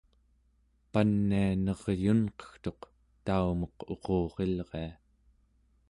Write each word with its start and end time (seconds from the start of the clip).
pania 0.91 1.43
neryunqegtuq, 1.63 2.79
taumek 3.25 3.77
uqurilria 3.93 4.87